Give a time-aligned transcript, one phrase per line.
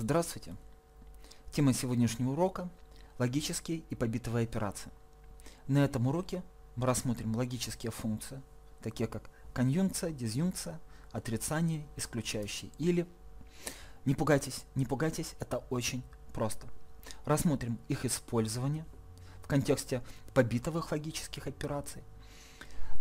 [0.00, 0.56] Здравствуйте!
[1.52, 2.70] Тема сегодняшнего урока–
[3.18, 4.90] логические и побитовые операции.
[5.68, 6.42] На этом уроке
[6.74, 8.40] мы рассмотрим логические функции,
[8.80, 10.80] такие как конъюнкция, дизъюнкция,
[11.12, 13.06] отрицание, исключающие или.
[14.06, 16.66] Не пугайтесь, не пугайтесь, это очень просто.
[17.26, 18.86] Рассмотрим их использование
[19.42, 20.00] в контексте
[20.32, 22.02] побитовых логических операций.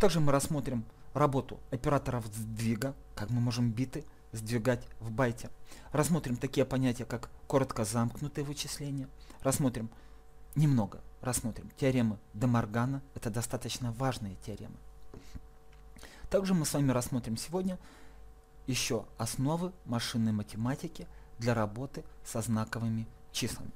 [0.02, 5.50] Также мы рассмотрим работу операторов сдвига, как мы можем биты сдвигать в байте.
[5.92, 9.08] Рассмотрим такие понятия, как коротко замкнутые вычисления.
[9.42, 9.90] Рассмотрим
[10.56, 13.02] немного, рассмотрим теоремы Демаргана.
[13.16, 14.76] Это достаточно важные теоремы.
[16.30, 17.80] Также мы с вами рассмотрим сегодня
[18.68, 21.08] еще основы машинной математики
[21.40, 23.72] для работы со знаковыми числами.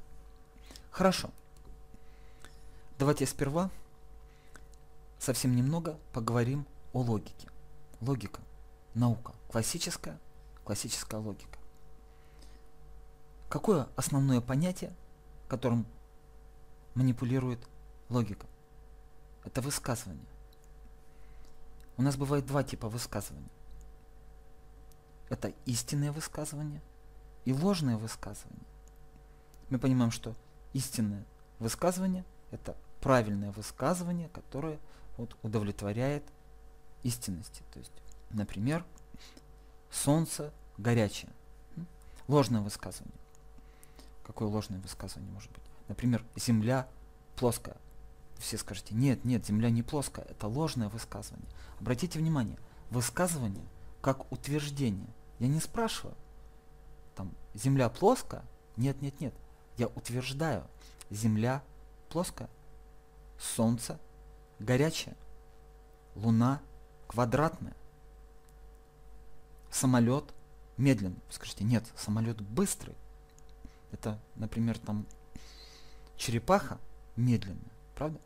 [0.92, 1.32] Хорошо.
[3.00, 3.72] Давайте сперва
[5.18, 7.50] совсем немного поговорим о логике.
[8.02, 8.42] Логика,
[8.94, 10.20] наука, классическая,
[10.64, 11.60] классическая логика.
[13.50, 14.94] Какое основное понятие,
[15.48, 15.86] которым
[16.96, 17.60] манипулирует
[18.10, 18.48] логика?
[19.44, 20.26] Это высказывание.
[21.98, 23.50] У нас бывает два типа высказывания.
[25.30, 26.82] Это истинное высказывание
[27.46, 28.66] и ложное высказывание.
[29.70, 30.36] Мы понимаем, что
[30.74, 31.26] истинное
[31.60, 34.80] высказывание– это правильное высказывание, которое
[35.18, 36.24] вот, удовлетворяет
[37.04, 37.64] истинности.
[37.74, 37.92] То есть,
[38.32, 38.86] например,
[39.94, 41.32] солнце горячее.
[42.28, 43.14] Ложное высказывание.
[44.26, 45.64] Какое ложное высказывание может быть?
[45.88, 46.88] Например, земля
[47.36, 47.78] плоская.
[48.38, 51.48] Все скажете, нет, нет, земля не плоская, это ложное высказывание.
[51.80, 52.58] Обратите внимание,
[52.90, 53.66] высказывание
[54.02, 55.08] как утверждение.
[55.40, 56.16] Я не спрашиваю,
[57.16, 58.44] там, земля плоская?
[58.76, 59.34] Нет, нет, нет.
[59.78, 60.66] Я утверждаю,
[61.10, 61.64] земля
[62.10, 62.50] плоская,
[63.40, 64.00] солнце
[64.60, 65.16] горячее,
[66.16, 66.62] луна
[67.08, 67.76] квадратная,
[69.74, 70.34] самолет
[70.78, 71.20] медленный.
[71.30, 72.96] Скажите, нет, самолет быстрый.
[73.92, 75.06] Это, например, там
[76.16, 76.80] черепаха
[77.16, 77.60] медленная,
[77.96, 78.20] правда?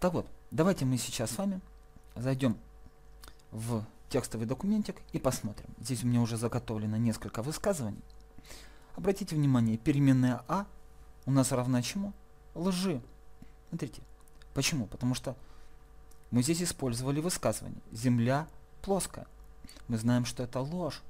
[0.00, 1.60] Так вот, давайте мы сейчас с вами
[2.14, 2.56] зайдем
[3.50, 5.68] в текстовый документик и посмотрим.
[5.80, 8.02] Здесь у меня уже заготовлено несколько высказываний.
[8.94, 10.66] Обратите внимание, переменная а
[11.26, 12.12] у нас равна чему?
[12.54, 13.02] Лжи.
[13.68, 14.02] Смотрите.
[14.54, 14.86] Почему?
[14.86, 15.36] Потому что
[16.30, 17.82] мы здесь использовали высказывание.
[17.92, 18.48] Земля
[18.82, 19.26] плоская.
[19.88, 21.02] Мы знаем, что это ложь.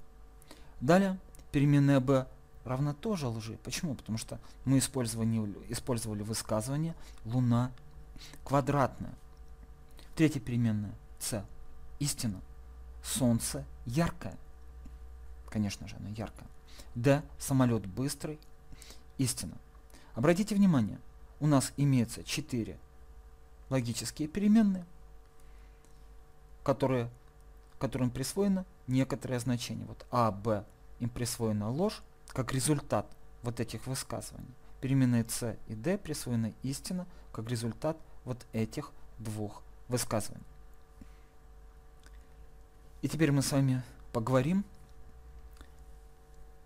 [0.80, 1.18] Далее,
[1.52, 2.26] переменная b
[2.64, 3.58] равна тоже лжи.
[3.64, 3.94] Почему?
[3.94, 6.94] Потому что мы использовали, использовали высказывание
[7.24, 7.70] Луна
[8.44, 9.14] квадратная.
[10.14, 11.44] Третья переменная c.
[11.98, 12.40] Истина.
[13.02, 14.36] Солнце яркое.
[15.48, 16.46] Конечно же, оно яркое.
[16.94, 17.22] D.
[17.38, 18.38] Самолет быстрый.
[19.18, 19.54] Истина.
[20.14, 20.98] Обратите внимание,
[21.40, 22.78] у нас имеется 4
[23.68, 24.84] логические переменные,
[26.62, 27.10] которые,
[27.78, 29.86] которым присвоено некоторое значение.
[29.86, 30.64] Вот А, Б,
[30.98, 33.06] им присвоена ложь, как результат
[33.42, 34.54] вот этих высказываний.
[34.80, 40.44] Переменные С и Д присвоена истина, как результат вот этих двух высказываний.
[43.02, 43.82] И теперь мы с вами
[44.12, 44.64] поговорим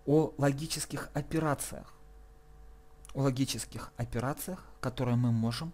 [0.05, 1.93] о логических операциях.
[3.13, 5.73] О логических операциях, которые мы можем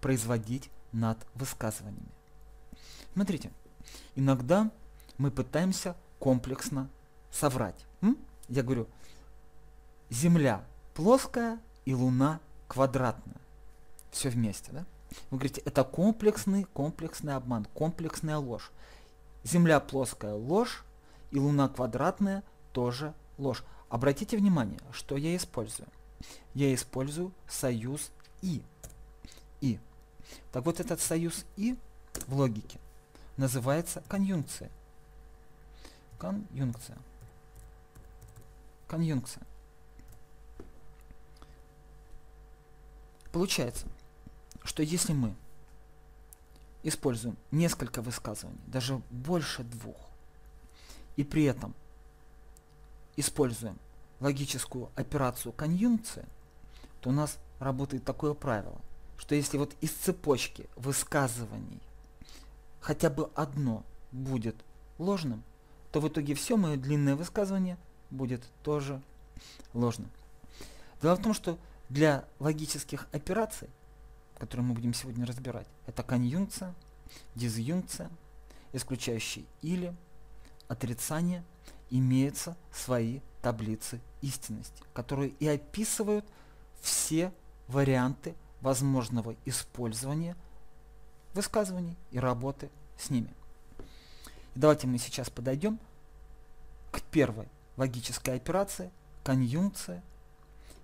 [0.00, 2.10] производить над высказываниями.
[3.14, 3.50] Смотрите,
[4.14, 4.70] иногда
[5.18, 6.88] мы пытаемся комплексно
[7.30, 7.86] соврать.
[8.02, 8.16] М?
[8.48, 8.86] Я говорю,
[10.10, 10.64] Земля
[10.94, 13.36] плоская и Луна квадратная.
[14.10, 14.84] Все вместе, да?
[15.30, 18.70] Вы говорите, это комплексный, комплексный обман, комплексная ложь.
[19.44, 20.84] Земля плоская ложь,
[21.30, 22.42] и Луна квадратная
[22.72, 23.64] тоже ложь.
[23.88, 25.88] Обратите внимание, что я использую.
[26.54, 28.10] Я использую союз
[28.42, 28.62] И.
[29.60, 29.78] И.
[30.52, 31.76] Так вот этот союз И
[32.26, 32.78] в логике
[33.36, 34.70] называется конъюнкция.
[36.18, 36.98] Конъюнкция.
[38.88, 39.42] Конъюнкция.
[43.32, 43.86] Получается,
[44.64, 45.34] что если мы
[46.82, 49.96] используем несколько высказываний, даже больше двух,
[51.16, 51.74] и при этом
[53.16, 53.78] используем
[54.20, 56.24] логическую операцию конъюнкции,
[57.00, 58.80] то у нас работает такое правило,
[59.18, 61.80] что если вот из цепочки высказываний
[62.86, 64.54] хотя бы одно будет
[64.98, 65.42] ложным,
[65.90, 67.78] то в итоге все мое длинное высказывание
[68.10, 69.02] будет тоже
[69.74, 70.08] ложным.
[71.02, 73.68] Дело в том, что для логических операций,
[74.38, 76.76] которые мы будем сегодня разбирать, это конъюнкция,
[77.34, 78.08] дизъюнкция,
[78.72, 79.92] исключающие или,
[80.68, 81.42] отрицание,
[81.90, 86.24] имеются свои таблицы истинности, которые и описывают
[86.80, 87.32] все
[87.66, 90.36] варианты возможного использования
[91.36, 93.32] высказываний и работы с ними.
[94.54, 95.78] И давайте мы сейчас подойдем
[96.90, 98.90] к первой логической операции,
[99.22, 100.02] конъюнкция.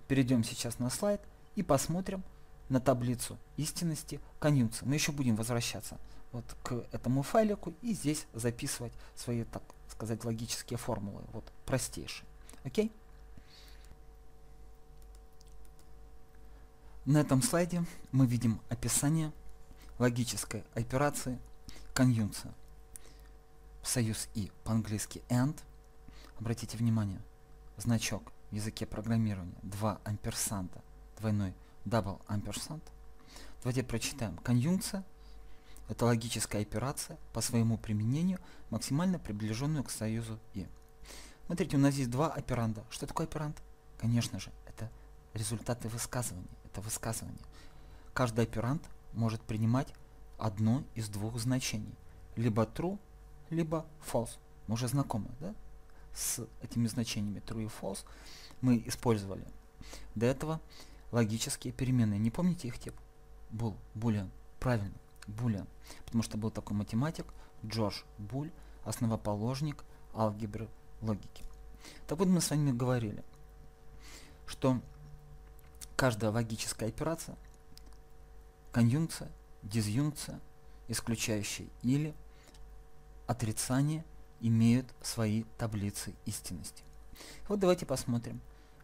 [0.07, 1.21] Перейдем сейчас на слайд
[1.55, 2.23] и посмотрим
[2.69, 4.85] на таблицу истинности конъюнкции.
[4.85, 5.97] Мы еще будем возвращаться
[6.31, 12.27] вот к этому файлику и здесь записывать свои, так сказать, логические формулы, вот простейшие.
[12.63, 12.91] Окей?
[17.05, 19.31] На этом слайде мы видим описание
[20.03, 21.39] логической операции
[21.93, 22.53] конъюнкция.
[23.83, 25.57] Союз и по-английски AND.
[26.37, 27.21] Обратите внимание,
[27.77, 30.81] значок в языке программирования 2 амперсанта,
[31.19, 31.53] двойной
[31.85, 32.83] double амперсант.
[33.61, 34.35] Давайте прочитаем.
[34.39, 35.05] Конъюнкция–
[35.87, 38.39] это логическая операция по своему применению,
[38.71, 40.67] максимально приближенную к союзу и.
[41.45, 42.83] Смотрите, у нас здесь два операнда.
[42.89, 43.57] Что такое операнд?
[43.97, 44.91] Конечно же, это
[45.33, 46.57] результаты высказывания.
[46.65, 47.39] Это высказывание.
[48.13, 48.83] Каждый операнд
[49.13, 49.93] может принимать
[50.37, 51.95] одно из двух значений.
[52.35, 52.99] Либо true,
[53.49, 54.37] либо false.
[54.67, 55.53] Мы уже знакомы да?
[56.13, 58.05] с этими значениями true и false.
[58.61, 59.45] Мы использовали
[60.15, 60.61] до этого
[61.11, 62.19] логические переменные.
[62.19, 62.95] Не помните их тип?
[63.51, 64.29] Был, boolean.
[64.59, 64.95] Правильно,
[65.27, 65.67] boolean.
[66.05, 67.25] Потому что был такой математик
[67.65, 68.51] Джордж Буль,
[68.83, 69.83] основоположник
[70.13, 70.67] алгебры
[71.01, 71.43] логики.
[72.07, 73.23] Так вот мы с вами говорили,
[74.45, 74.81] что
[75.95, 77.37] каждая логическая операция,
[78.73, 79.31] конъюнкция,
[79.61, 80.41] дизъюнкция,
[80.89, 82.13] исключающая или
[83.27, 84.03] отрицание
[84.41, 86.83] имеют свои таблицы истинности.
[87.47, 88.41] Вот давайте посмотрим.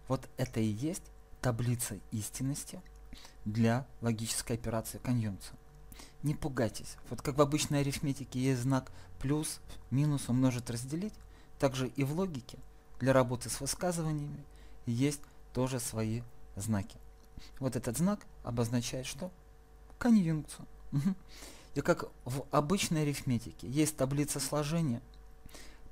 [0.08, 1.04] Вот это и есть
[1.42, 2.82] таблица истинности
[3.46, 5.58] для логической операции конъюнкция.
[6.24, 6.96] Не пугайтесь.
[7.10, 9.60] Вот как в обычной арифметике есть знак плюс,
[9.90, 11.14] минус, умножить, разделить,
[11.58, 12.60] также и в логике
[13.00, 14.46] для работы с высказываниями
[14.86, 15.22] есть
[15.54, 16.22] тоже свои
[16.56, 16.98] знаки.
[17.60, 19.32] Вот этот знак обозначает что?
[20.00, 20.66] Конъюнкцию.
[21.76, 25.02] И как в обычной арифметике есть таблица сложения,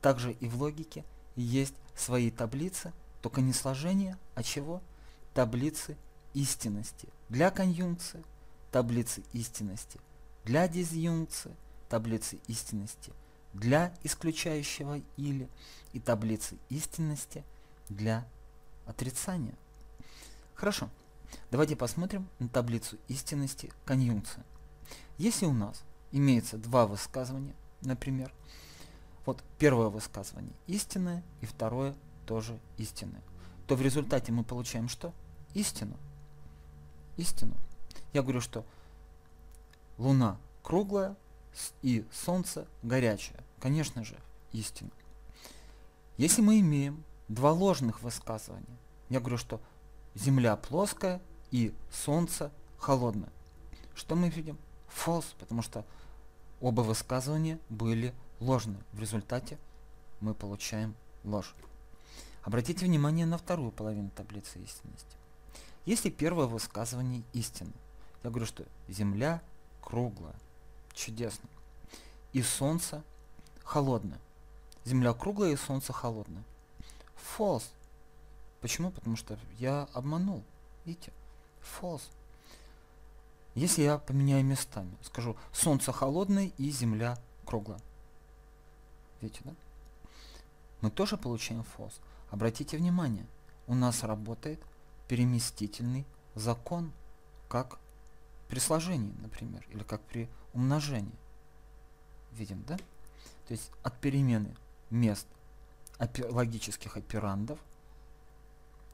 [0.02, 1.06] также и в логике
[1.36, 4.82] есть свои таблицы, только не сложения, а чего?
[5.34, 5.96] Таблицы
[6.34, 7.08] истинности.
[7.30, 8.24] Для конъюнкции
[8.72, 10.00] таблицы истинности.
[10.46, 11.56] Для дизъюнкции
[11.90, 13.12] таблицы истинности.
[13.54, 15.48] Для исключающего или
[15.94, 17.44] и таблицы истинности
[17.90, 18.28] для
[18.86, 19.56] отрицания.
[20.54, 20.90] Хорошо.
[21.52, 24.44] Давайте посмотрим на таблицу истинности конъюнкции.
[25.18, 28.34] Если у нас имеется два высказывания, например,
[29.26, 31.96] вот первое высказывание истинное и второе
[32.26, 33.22] тоже истинное,
[33.68, 35.14] то в результате мы получаем что?
[35.54, 35.98] Истину.
[37.18, 37.54] Истину.
[38.14, 38.66] Я говорю, что
[39.98, 41.16] Луна круглая
[41.82, 43.44] и Солнце горячее.
[43.60, 44.18] Конечно же,
[44.52, 44.92] истина.
[46.18, 48.78] Если мы имеем два ложных высказывания,
[49.10, 49.62] я говорю, что
[50.18, 51.22] Земля плоская
[51.52, 53.32] и Солнце холодное.
[53.94, 54.58] Что мы видим?
[54.90, 55.86] false, потому что
[56.60, 58.78] оба высказывания были ложны.
[58.94, 59.58] В результате
[60.20, 61.54] мы получаем ложь.
[62.44, 65.18] Обратите внимание на вторую половину таблицы истинности.
[65.86, 67.74] Если первое высказывание истинно,
[68.24, 69.42] я говорю, что Земля
[69.82, 70.36] круглая,
[70.94, 71.48] чудесно,
[72.34, 73.04] и Солнце
[73.64, 74.20] холодное.
[74.84, 76.44] Земля круглая и Солнце холодное.
[77.38, 77.64] False.
[78.62, 78.92] Почему?
[78.92, 80.44] Потому что я обманул.
[80.86, 81.12] Видите?
[81.62, 82.10] False.
[83.56, 87.80] Если я поменяю местами, скажу, солнце холодное и земля круглая.
[89.22, 89.54] Видите, да?
[90.82, 92.00] Мы тоже получаем false.
[92.30, 93.26] Обратите внимание,
[93.66, 94.62] у нас работает
[95.08, 96.06] переместительный
[96.36, 96.92] закон,
[97.50, 97.80] как
[98.48, 101.16] при сложении, например, или как при умножении.
[102.34, 102.78] Видим, да?
[103.48, 104.56] То есть от перемены
[104.90, 105.28] мест
[106.00, 107.60] логических операндов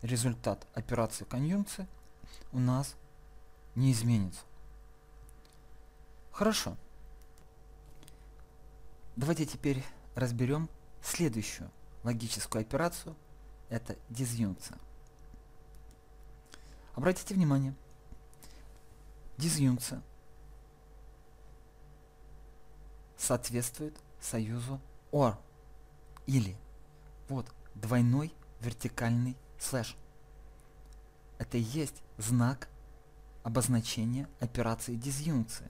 [0.04, 1.88] результат операции конъюнкции
[2.52, 2.96] у нас
[3.74, 4.42] не изменится.
[6.32, 6.78] Хорошо.
[9.16, 9.84] Давайте теперь
[10.16, 10.70] разберем
[11.02, 11.72] следующую
[12.04, 13.16] логическую операцию.
[13.70, 14.78] Это дизъюнкция.
[16.96, 17.74] Обратите внимание,
[19.38, 20.04] дизъюнкция
[23.18, 24.80] соответствует союзу
[25.12, 25.38] OR
[26.28, 26.56] или
[27.30, 29.96] вот двойной вертикальный слэш.
[31.38, 32.70] Это и есть знак
[33.44, 35.70] обозначения операции дизъюнкции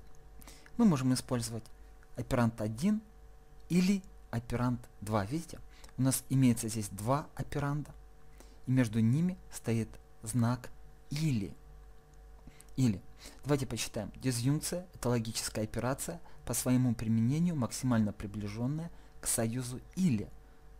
[0.78, 1.64] мы можем использовать
[2.16, 3.02] оперант 1
[3.70, 5.26] или оперант 2.
[5.26, 5.60] Видите,
[5.98, 7.92] у нас имеется здесь два операнда,
[8.66, 9.90] и между ними стоит
[10.24, 10.70] знак
[11.10, 11.56] или.
[12.76, 13.02] Или.
[13.44, 14.12] Давайте почитаем.
[14.16, 20.30] Дизъюнкция– это логическая операция, по своему применению максимально приближенная к союзу или.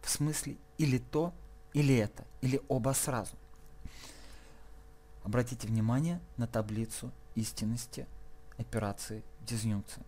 [0.02, 1.34] В смысле или то,
[1.74, 3.36] или это, или оба сразу.
[5.24, 8.08] Обратите внимание на таблицу истинности
[8.58, 10.04] операции дизъюнкции.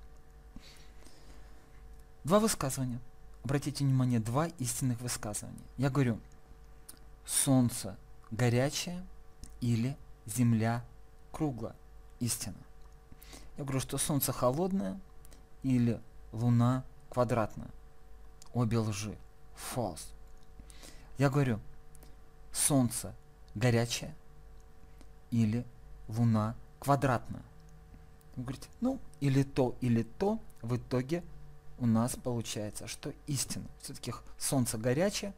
[2.24, 3.00] Два высказывания.
[3.44, 5.62] Обратите внимание, два истинных высказывания.
[5.78, 6.20] Я говорю,
[7.26, 7.98] солнце
[8.32, 9.06] горячая
[9.62, 9.96] или
[10.26, 10.84] Земля
[11.32, 11.76] круглая.
[12.20, 12.58] Истина.
[13.58, 15.00] Я говорю, что Солнце холодное
[15.62, 17.70] или Луна квадратная.
[18.54, 19.16] Обе лжи.
[19.56, 20.15] False.
[21.18, 21.60] Я говорю,
[22.52, 23.16] Солнце
[23.54, 24.14] горячее
[25.32, 25.66] или
[26.08, 27.44] Луна квадратная.
[28.36, 31.24] Вы говорите, ну, или то, или то, в итоге
[31.80, 33.66] у нас получается, что истина.
[33.82, 35.34] Все-таки Солнце горячее,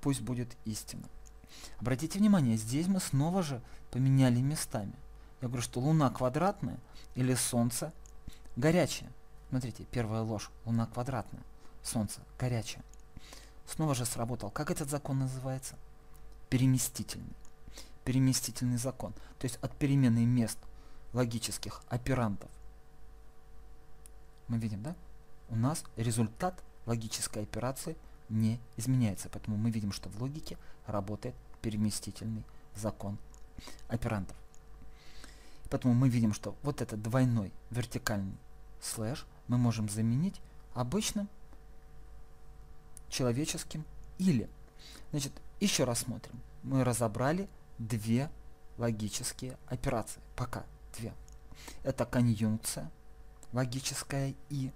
[0.00, 1.08] пусть будет истина.
[1.78, 3.60] Обратите внимание, здесь мы снова же
[3.90, 4.94] поменяли местами.
[5.40, 6.78] Я говорю, что Луна квадратная
[7.14, 7.92] или Солнце
[8.56, 9.10] горячее.
[9.48, 10.50] Смотрите, первая ложь.
[10.64, 11.42] Луна квадратная,
[11.82, 12.82] Солнце горячее.
[13.66, 14.50] Снова же сработал.
[14.50, 15.76] Как этот закон называется?
[16.48, 17.36] Переместительный.
[18.04, 19.12] Переместительный закон.
[19.38, 20.58] То есть от перемены мест
[21.12, 22.50] логических оперантов.
[24.48, 24.96] Мы видим, да?
[25.48, 27.96] У нас результат логической операции
[28.28, 29.28] не изменяется.
[29.30, 33.18] Поэтому мы видим, что в логике работает переместительный закон
[33.88, 34.36] оперантов.
[35.70, 38.36] Поэтому мы видим, что вот этот двойной вертикальный
[38.80, 40.40] слэш мы можем заменить
[40.74, 41.28] обычным
[43.10, 43.84] человеческим
[44.18, 44.48] или.
[45.10, 46.40] Значит, еще раз смотрим.
[46.62, 47.48] Мы разобрали
[47.78, 48.30] две
[48.78, 50.20] логические операции.
[50.36, 50.64] Пока
[50.96, 51.12] две.
[51.82, 52.90] Это конъюнкция,
[53.52, 54.72] логическая и,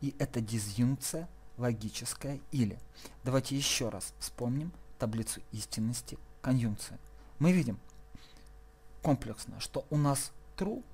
[0.00, 2.78] и это дизъюнкция, логическая или.
[3.24, 6.98] Давайте еще раз вспомним таблицу истинности конъюнкции.
[7.38, 7.78] Мы видим
[9.02, 10.84] комплексно, что у нас true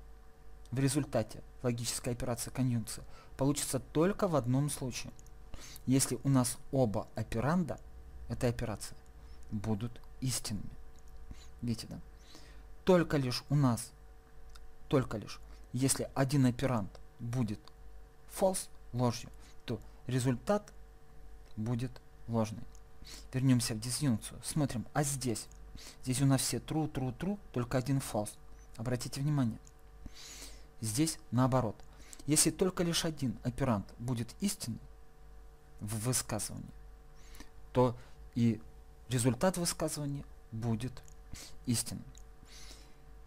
[0.71, 3.03] в результате логической операции конъюнкции
[3.37, 5.11] получится только в одном случае.
[5.85, 7.79] Если у нас оба операнда
[8.29, 8.95] этой операции
[9.51, 10.69] будут истинными.
[11.61, 11.99] Видите, да?
[12.83, 13.91] Только лишь у нас,
[14.87, 15.39] только лишь,
[15.73, 17.59] если один операнд будет
[18.39, 19.29] false, ложью,
[19.65, 20.71] то результат
[21.55, 21.91] будет
[22.27, 22.63] ложный.
[23.33, 24.39] Вернемся в дисъюнкцию.
[24.43, 25.47] Смотрим, а здесь?
[26.03, 28.31] Здесь у нас все true, true, true, только один false.
[28.77, 29.59] Обратите внимание.
[30.81, 31.75] Здесь наоборот.
[32.25, 34.79] Если только лишь один оперант будет истинный
[35.79, 36.73] в высказывании,
[37.71, 37.95] то
[38.35, 38.61] и
[39.09, 40.93] результат высказывания будет
[41.65, 42.05] истинным.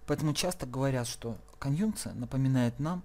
[0.07, 3.03] Поэтому часто говорят, что конъюнкция напоминает нам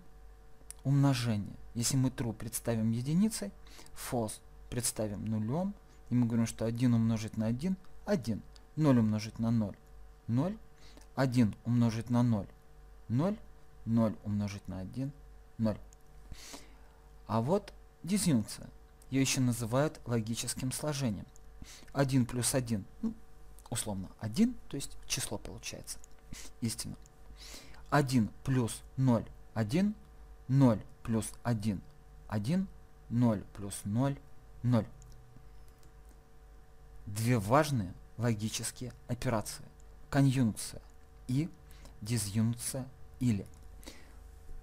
[0.84, 1.56] умножение.
[1.76, 3.52] Если мы true представим единицей,
[3.94, 5.74] false представим нулем,
[6.10, 8.42] и мы говорим, что 1 умножить на 1– 1,
[8.76, 9.76] 0 умножить на 0–
[10.28, 10.58] 0,
[11.16, 12.48] 1 умножить на 0–
[13.10, 13.38] 0,
[13.86, 15.12] 0 умножить на 1–
[15.58, 15.78] 0.
[17.28, 17.74] А вот
[18.04, 18.68] дизъюнкция.
[19.14, 21.28] Ее еще называют логическим сложением.
[21.94, 23.14] 1 плюс 1, ну,
[23.70, 26.00] условно 1, то есть число получается.
[26.62, 26.96] Истина.
[27.92, 29.94] 1 плюс 0– 1,
[30.48, 31.82] 0 плюс 1–
[32.28, 32.68] 1,
[33.10, 34.18] 0 плюс 0–
[34.64, 34.88] 0.
[37.06, 39.66] Две важные логические операции.
[40.10, 40.82] Конъюнкция
[41.28, 41.52] и
[42.02, 42.90] дизъюнкция
[43.20, 43.46] или.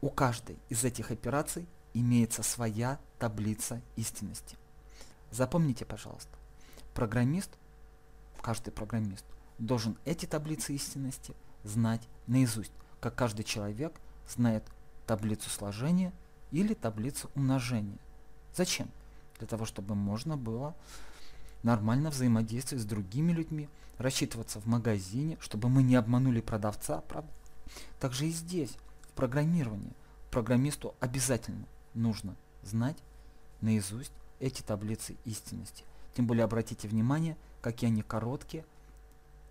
[0.01, 4.57] У каждой из этих операций имеется своя таблица истинности.
[5.31, 6.37] Запомните, пожалуйста,
[6.95, 7.51] программист,
[8.41, 9.25] каждый программист,
[9.59, 13.93] должен эти таблицы истинности знать наизусть, как каждый человек
[14.27, 14.65] знает
[15.07, 16.13] таблицу сложения
[16.51, 17.99] или таблицу умножения.
[18.57, 18.91] Зачем?
[19.39, 20.75] Для того, чтобы можно было
[21.63, 27.31] нормально взаимодействовать с другими людьми, рассчитываться в магазине, чтобы мы не обманули продавца, правда?
[28.01, 29.93] Также и здесь, в программировании,
[30.31, 32.97] программисту обязательно нужно знать
[33.61, 35.85] наизусть эти таблицы истинности.
[36.15, 38.65] Тем более обратите внимание, какие они короткие,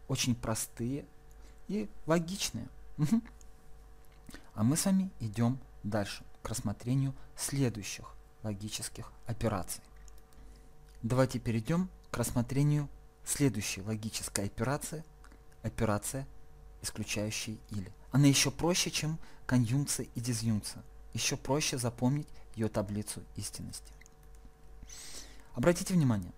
[0.07, 1.05] очень простые
[1.67, 2.67] и логичные.
[4.55, 8.13] А мы с вами идем дальше к рассмотрению следующих
[8.43, 9.81] логических операций.
[11.01, 12.89] Давайте перейдем к рассмотрению
[13.23, 15.03] следующей логической операции,
[15.61, 16.27] операция,
[16.81, 17.91] исключающая или.
[18.11, 20.83] Она еще проще, чем конъюнкция и дизъюнкция.
[21.13, 23.93] Еще проще запомнить ее таблицу истинности.
[25.59, 26.31] Обратите внимание,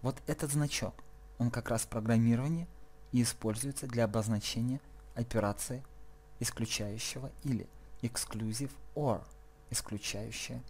[0.00, 0.94] вот этот значок,
[1.38, 2.68] он как раз в программировании
[3.10, 4.80] и используется для обозначения
[5.16, 5.82] операции
[6.38, 7.66] исключающего или
[8.00, 9.24] exclusive or
[9.70, 10.62] исключающее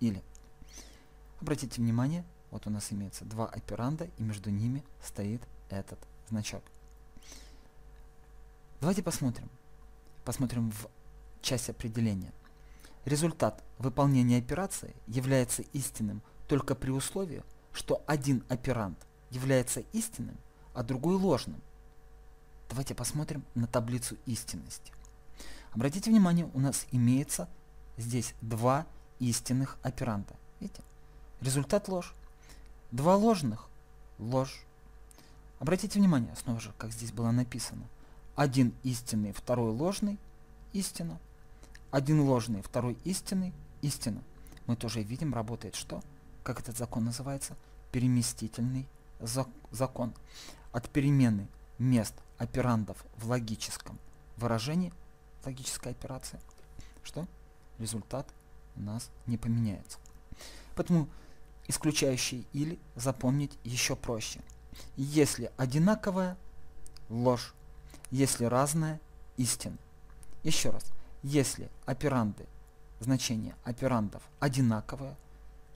[0.00, 0.22] или.
[1.38, 5.98] Обратите внимание, вот у нас имеется два операнда, и между ними стоит этот
[6.30, 6.62] значок.
[8.80, 9.50] Давайте посмотрим.
[10.24, 10.88] Посмотрим в
[11.42, 12.32] часть определения.
[13.04, 18.98] Результат выполнения операции является истинным только при условии, что один операнд
[19.30, 20.36] является истинным,
[20.74, 21.60] а другой ложным.
[22.68, 24.92] Давайте посмотрим на таблицу истинности.
[25.72, 27.48] Обратите внимание, у нас имеется
[27.96, 28.86] здесь два
[29.18, 30.34] истинных операнда.
[30.60, 30.82] Видите?
[31.40, 32.14] Результат ложь.
[32.92, 33.68] Два ложных–
[34.18, 34.64] ложь.
[35.58, 37.86] Обратите внимание, снова же, как здесь было написано.
[38.36, 40.18] Один истинный, второй ложный–
[40.72, 41.18] истина.
[41.90, 44.22] Один ложный, второй истинный– истина.
[44.66, 46.02] Мы тоже видим, работает что?
[46.46, 47.56] Как этот закон называется?
[47.90, 48.86] Переместительный
[49.18, 50.14] зак закон.
[50.70, 51.48] От перемены
[51.80, 53.98] мест операндов в логическом
[54.36, 54.92] выражении,
[55.44, 56.38] логической операции,
[57.02, 57.26] что?
[57.80, 58.28] Результат
[58.76, 59.98] у нас не поменяется.
[60.76, 61.08] Поэтому
[61.66, 64.38] исключающий или запомнить еще проще.
[64.96, 66.36] Если одинаковая–
[67.08, 67.54] ложь,
[68.12, 69.00] если разная–
[69.36, 69.78] истина.
[70.44, 70.84] Еще раз,
[71.24, 72.46] если операнды,
[73.00, 75.16] значение операндов одинаковое,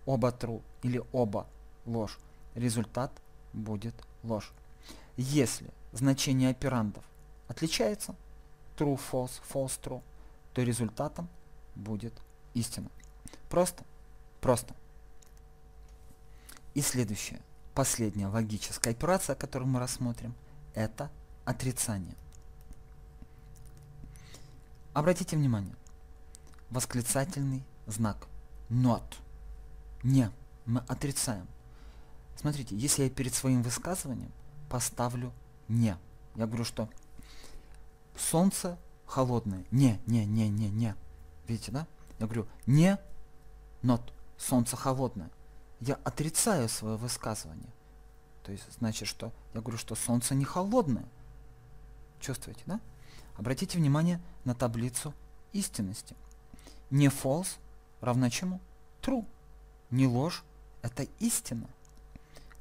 [0.06, 1.46] оба true или оба
[1.86, 2.18] ложь,
[2.54, 3.12] результат
[3.52, 4.52] будет ложь.
[5.16, 7.04] Если значение операндов
[7.48, 8.14] отличается,
[8.76, 10.02] true, false, false, true,
[10.54, 11.28] то результатом
[11.74, 12.14] будет
[12.54, 12.90] истина.
[13.48, 13.84] Просто,
[14.40, 14.74] просто.
[16.74, 17.40] И следующее,
[17.74, 20.34] последняя логическая операция, которую мы рассмотрим,
[20.74, 21.10] это
[21.44, 22.14] отрицание.
[24.92, 25.74] Обратите внимание,
[26.70, 28.26] восклицательный знак
[28.68, 29.04] not,
[30.02, 30.30] не,
[30.66, 31.46] мы отрицаем.
[32.36, 34.32] Смотрите, если я перед своим высказыванием
[34.68, 35.32] поставлю
[35.68, 35.96] не,
[36.36, 36.88] я говорю, что
[38.16, 40.94] солнце холодное, не, не, не, не, не,
[41.46, 41.86] видите, да?
[42.18, 42.98] Я говорю, не,
[43.82, 45.30] not, солнце холодное
[45.80, 47.70] я отрицаю свое высказывание.
[48.44, 51.06] То есть значит, что я говорю, что солнце не холодное.
[52.20, 52.80] Чувствуете, да?
[53.36, 55.14] Обратите внимание на таблицу
[55.52, 56.14] истинности.
[56.90, 57.58] Не false
[58.00, 58.60] равно чему?
[59.02, 59.24] True.
[59.90, 60.44] Не ложь–
[60.82, 61.68] это истина.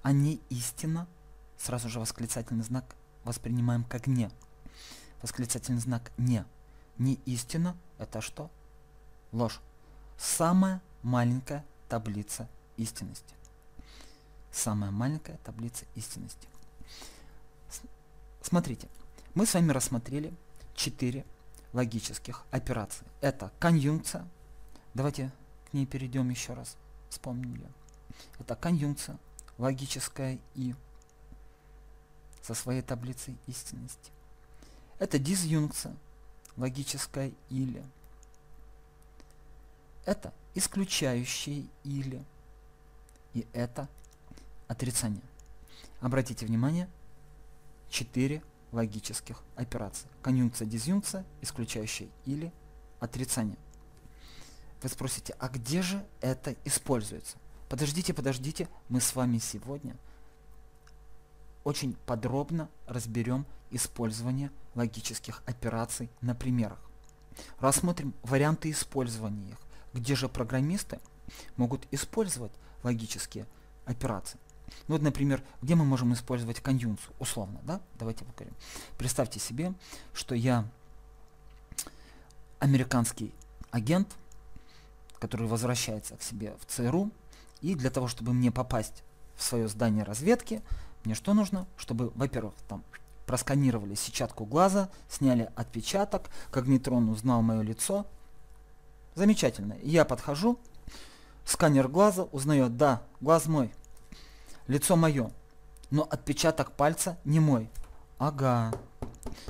[0.02, 1.08] А не истина,
[1.58, 4.32] сразу же восклицательный знак воспринимаем как не.
[5.22, 6.46] Восклицательный знак не.
[6.98, 8.50] Не истина– это что?
[9.32, 9.60] Ложь.
[10.18, 13.36] Самая маленькая таблица истинности.
[14.52, 16.48] Самая маленькая таблица истинности.
[18.42, 18.88] Смотрите,
[19.36, 20.34] мы с вами рассмотрели
[20.76, 21.26] четыре
[21.74, 23.06] логических операции.
[23.22, 24.28] Это конъюнкция.
[24.94, 25.32] Давайте
[25.70, 26.78] к ней перейдем еще раз.
[27.10, 27.70] Вспомним ее.
[28.40, 29.18] Это конъюнкция,
[29.58, 30.76] логическая и
[32.42, 34.12] со своей таблицей истинности.
[34.98, 35.96] Это дизъюнкция,
[36.58, 37.84] логическая или.
[40.06, 42.24] Это исключающие или
[43.34, 43.88] и это
[44.68, 45.22] отрицание.
[46.02, 46.90] Обратите внимание,
[47.90, 48.42] четыре
[48.72, 50.08] логических операции.
[50.22, 52.52] Конъюнкция, дизъюнкция, исключающая или
[53.00, 53.58] отрицание.
[54.82, 57.38] Вы спросите, а где же это используется?
[57.68, 59.96] Подождите, подождите, мы с вами сегодня
[61.64, 66.80] очень подробно разберем использование логических операций на примерах.
[67.60, 69.58] Рассмотрим варианты использования их,
[69.94, 71.00] где же программисты
[71.58, 72.52] могут использовать
[72.84, 73.46] логические
[73.86, 74.40] операции.
[74.88, 77.82] Ну вот, например, где мы можем использовать конъюнкцию, условно, да?
[77.98, 78.54] Давайте покажем.
[78.98, 79.74] Представьте себе,
[80.14, 80.68] что я
[82.60, 83.34] американский
[83.72, 84.16] агент,
[85.20, 87.12] который возвращается к себе в ЦРУ,
[87.62, 89.04] и для того, чтобы мне попасть
[89.36, 90.62] в свое здание разведки,
[91.04, 91.68] мне что нужно?
[91.78, 92.84] Чтобы, во-первых, там
[93.26, 98.06] просканировали сетчатку глаза, сняли отпечаток, когнитрон узнал мое лицо.
[99.16, 99.76] Замечательно.
[99.84, 100.58] Я подхожу,
[101.50, 103.74] Сканер глаза узнает, да, глаз мой,
[104.68, 105.32] лицо мое,
[105.90, 107.70] но отпечаток пальца не мой.
[108.20, 108.72] Ага,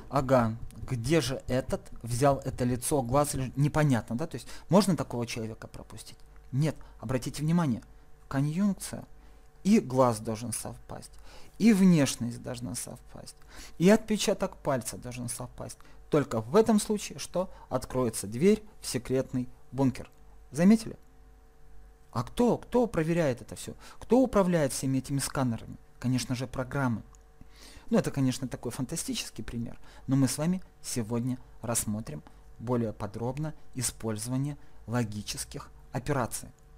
[0.09, 0.55] ага,
[0.89, 6.17] где же этот взял это лицо, глаз, непонятно, да, то есть можно такого человека пропустить?
[6.51, 7.83] Нет, обратите внимание,
[8.27, 9.05] конъюнкция
[9.63, 11.11] и глаз должен совпасть,
[11.59, 13.35] и внешность должна совпасть,
[13.77, 15.77] и отпечаток пальца должен совпасть.
[16.09, 20.09] Только в этом случае, что откроется дверь в секретный бункер.
[20.51, 20.97] Заметили?
[22.11, 22.57] А кто?
[22.57, 23.75] Кто проверяет это все?
[23.99, 25.77] Кто управляет всеми этими сканерами?
[25.99, 27.03] Конечно же, программы.
[27.89, 32.23] Ну, это, конечно, такой фантастический пример, но мы с вами сегодня рассмотрим
[32.59, 36.49] более подробно использование логических операций.